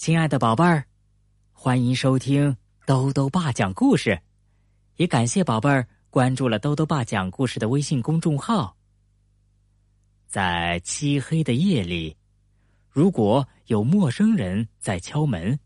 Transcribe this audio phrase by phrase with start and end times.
[0.00, 0.82] 亲爱的宝贝儿，
[1.52, 4.18] 欢迎收听兜兜爸讲故事，
[4.96, 8.74] 也感谢宝贝儿关注了兜兜爸讲故事的微信公众号。
[10.26, 12.16] 在漆黑的夜里，
[12.88, 15.60] 如果有陌生人在敲门，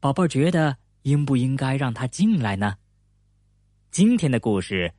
[0.00, 2.76] 宝贝儿觉得应不应该让他进来呢？
[3.90, 4.92] 今天的故事，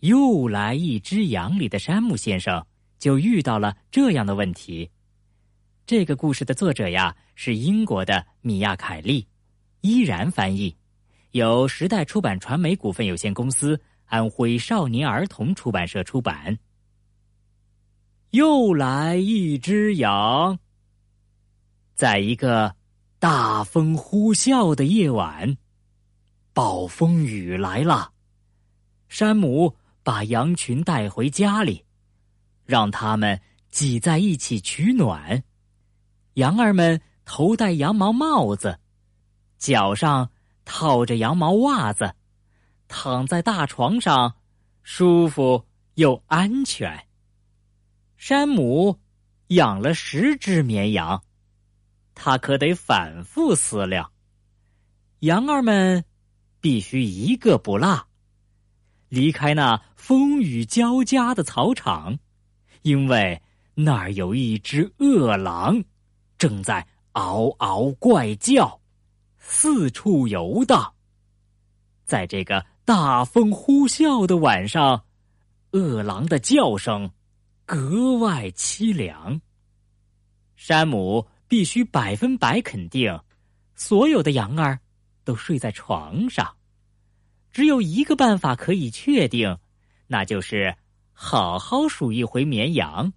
[0.00, 2.66] 又来一只羊里的山姆先生
[2.98, 4.90] 就遇到了这样的问题。
[5.86, 9.24] 这个故事的作者呀是英国的米亚凯利，
[9.82, 10.76] 依然翻译，
[11.30, 16.58] 由时代出版传媒股份有限公司安徽少年儿童出版社出版。
[18.30, 20.58] 又来一只羊。
[21.94, 22.74] 在一个
[23.20, 25.56] 大风呼啸的夜晚，
[26.52, 28.10] 暴风雨来了，
[29.08, 31.84] 山姆把羊群带回家里，
[32.64, 35.44] 让他们挤在一起取暖。
[36.34, 37.00] 羊儿们
[37.30, 38.80] 头戴羊毛帽子，
[39.58, 40.30] 脚上
[40.64, 42.14] 套着羊毛袜子，
[42.88, 44.36] 躺在大床上，
[44.82, 47.06] 舒服又安全。
[48.16, 48.98] 山姆
[49.48, 51.22] 养了十只绵羊，
[52.14, 54.10] 他可得反复思量。
[55.18, 56.06] 羊儿们
[56.62, 58.08] 必须一个不落
[59.10, 62.18] 离开那风雨交加的草场，
[62.80, 63.42] 因为
[63.74, 65.84] 那儿有一只饿狼。
[66.38, 66.86] 正在
[67.18, 68.80] 嗷嗷怪叫，
[69.38, 70.94] 四处游荡。
[72.04, 75.04] 在这个大风呼啸的晚上，
[75.72, 77.10] 饿狼的叫声
[77.66, 79.40] 格外凄凉。
[80.54, 83.18] 山姆必须百分百肯定，
[83.74, 84.78] 所有的羊儿
[85.24, 86.54] 都睡在床上。
[87.50, 89.58] 只有一个办法可以确定，
[90.06, 90.76] 那就是
[91.12, 93.12] 好好数一回绵羊。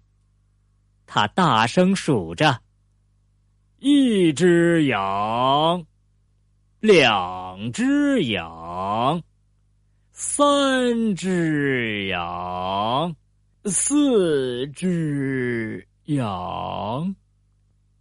[1.06, 2.62] 他大声数着。
[3.84, 5.84] 一只羊，
[6.78, 9.20] 两只羊，
[10.12, 13.16] 三只羊，
[13.64, 17.16] 四只羊。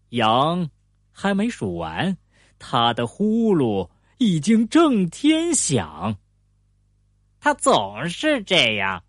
[0.10, 0.70] 羊
[1.12, 2.16] 还没数完，
[2.60, 3.90] 他的呼噜
[4.20, 6.16] 已经震天响。
[7.40, 9.04] 他总是这样，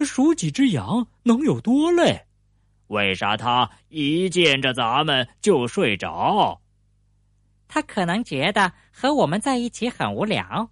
[0.00, 2.24] 数几只羊能有多累？
[2.90, 6.60] 为啥他一见着咱们就睡着？
[7.68, 10.70] 他可能觉得和我们在一起很无聊，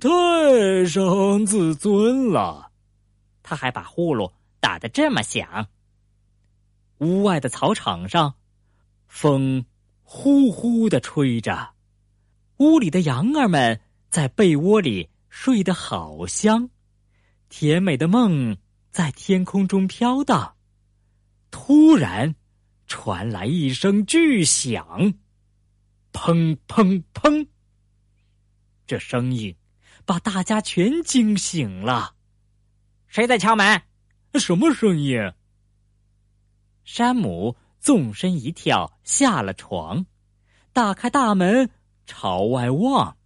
[0.00, 2.70] 太伤自尊了。
[3.42, 5.66] 他还把呼噜打得这么响。
[6.98, 8.34] 屋外的草场上，
[9.08, 9.66] 风
[10.04, 11.70] 呼呼的吹着，
[12.58, 16.70] 屋里的羊儿们在被窝里睡得好香，
[17.48, 18.56] 甜美的梦
[18.92, 20.54] 在天空中飘荡。
[21.50, 22.34] 突然，
[22.86, 25.14] 传来一声巨响，
[26.12, 27.46] 砰砰砰！
[28.86, 29.54] 这声音
[30.04, 32.14] 把大家全惊醒了。
[33.06, 33.82] 谁在敲门？
[34.34, 35.18] 什么声音？
[36.84, 40.06] 山姆纵身一跳，下了床，
[40.72, 41.70] 打开大门，
[42.06, 43.16] 朝外望。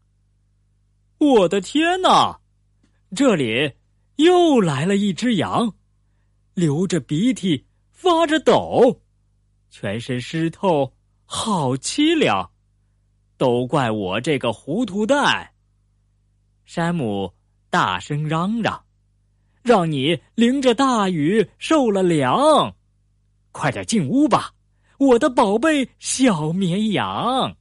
[1.19, 2.41] 我的天哪！
[3.15, 3.75] 这里
[4.17, 5.75] 又来了一只羊，
[6.55, 7.67] 流着鼻涕。
[7.95, 9.01] 发着抖，
[9.71, 10.93] 全身湿透，
[11.25, 12.51] 好凄凉。
[13.39, 15.53] 都怪我这个糊涂蛋！
[16.65, 17.33] 山姆
[17.71, 18.85] 大声嚷嚷
[19.63, 22.75] ：“让你淋着大雨受了凉，
[23.53, 24.53] 快点进屋吧，
[24.99, 27.57] 我的宝贝小绵羊！”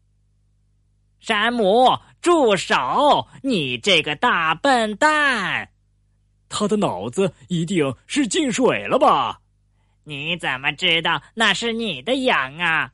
[1.21, 3.27] 山姆，住手！
[3.43, 5.69] 你这个大笨蛋！
[6.49, 9.39] 他的脑子一定是进水了吧？
[10.05, 12.91] 你怎么知道那是你的羊啊？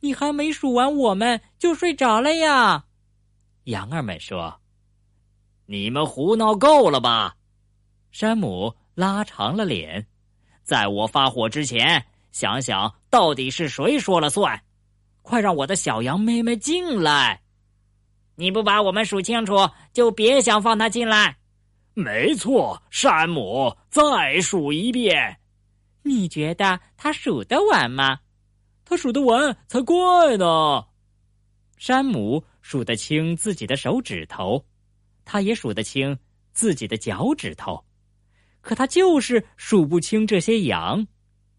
[0.00, 2.84] 你还没数完，我们就睡着了呀！
[3.64, 4.60] 羊儿们说
[5.66, 7.34] ：“你们胡闹够了吧？”
[8.12, 10.06] 山姆拉长了脸，
[10.62, 14.62] 在我发火之前，想想到底是谁说了算。
[15.22, 17.42] 快让我的小羊妹妹进来！
[18.36, 21.36] 你不把我们数清楚，就别想放她进来。
[21.94, 25.38] 没错，山姆，再数一遍。
[26.08, 28.20] 你觉得他数得完吗？
[28.84, 30.86] 他数得完才怪呢。
[31.76, 34.64] 山姆数得清自己的手指头，
[35.24, 36.18] 他也数得清
[36.52, 37.84] 自己的脚趾头，
[38.62, 41.06] 可他就是数不清这些羊。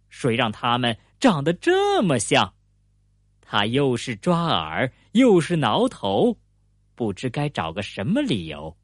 [0.10, 2.56] 谁让他们长得这么像？
[3.42, 6.38] 他又是抓耳，又是挠头，
[6.96, 8.75] 不知该找个什么理由。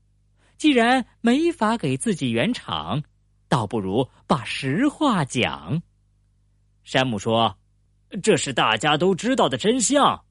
[0.57, 3.03] 既然没法给自己圆场。
[3.47, 5.81] 倒不如把实话讲。
[6.83, 7.57] 山姆说
[8.21, 10.24] ：“这是大家都知道的真相。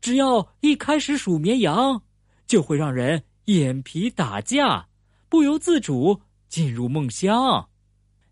[0.00, 2.02] 只要一开始数绵羊，
[2.46, 4.86] 就会让人眼皮打架，
[5.28, 7.68] 不由自主进入梦乡。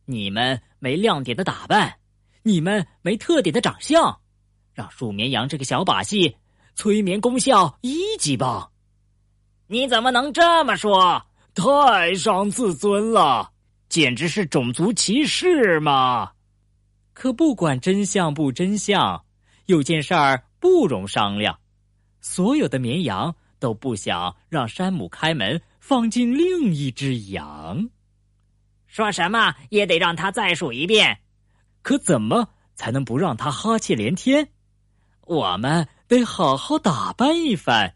[0.04, 1.98] 你们没亮点的打扮，
[2.42, 4.20] 你们没特点的长相，
[4.74, 6.36] 让数绵羊这个小把戏
[6.74, 8.70] 催眠功效一级棒。
[9.68, 11.24] 你怎么能这么说？
[11.54, 13.51] 太伤自尊了，
[13.92, 16.32] 简直是种族歧视嘛！
[17.12, 19.22] 可不管真相不真相，
[19.66, 21.58] 有件事儿不容商量。
[22.22, 27.90] 所有的绵羊都不想让山姆开门放进另一只羊。
[28.86, 31.18] 说什么也得让他再数一遍。
[31.82, 34.48] 可怎么才能不让他哈气连天？
[35.26, 37.94] 我们得好好打扮一番，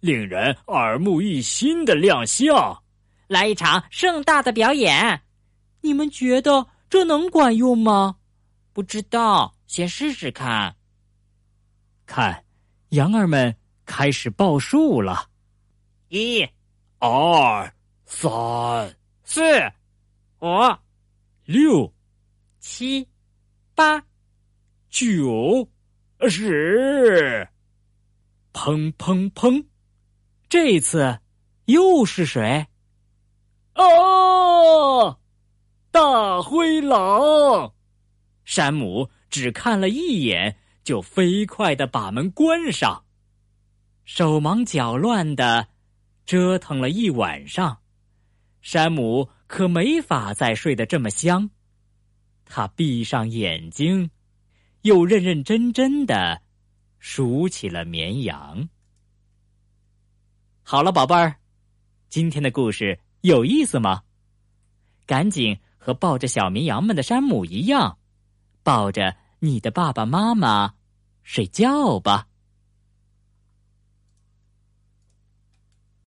[0.00, 2.82] 令人耳目一新的亮相，
[3.28, 5.22] 来一场盛大的表演。
[5.80, 8.16] 你们觉得这能管用吗？
[8.72, 10.76] 不知道，先试试看。
[12.04, 12.44] 看，
[12.90, 15.30] 羊儿们开始报数了：
[16.08, 16.46] 一、
[16.98, 17.74] 二、
[18.04, 19.42] 三、四、
[20.40, 20.46] 五、
[21.44, 21.92] 六、
[22.60, 23.08] 七、
[23.74, 24.04] 八、
[24.90, 25.68] 九、
[26.28, 27.48] 十。
[28.52, 29.64] 砰砰砰！
[30.48, 31.18] 这次
[31.66, 32.66] 又是谁？
[33.74, 35.18] 哦，
[35.96, 37.72] 大灰狼！
[38.44, 43.06] 山姆只看了一眼，就飞快的把门关上。
[44.04, 45.68] 手忙脚乱的
[46.26, 47.78] 折腾了一晚上，
[48.60, 51.48] 山姆可没法再睡得这么香。
[52.44, 54.10] 他闭上眼睛，
[54.82, 56.42] 又认认真真的
[56.98, 58.68] 数起了绵羊。
[60.62, 61.36] 好了，宝贝儿，
[62.10, 64.02] 今天的故事有意思吗？
[65.06, 67.98] 赶紧和抱着小绵羊们的山姆一样。
[68.62, 70.74] 抱着你的爸爸妈妈
[71.22, 72.26] 睡觉吧。